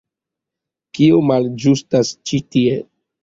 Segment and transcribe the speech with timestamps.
[0.99, 2.81] Kio malĝustas ĉi tie?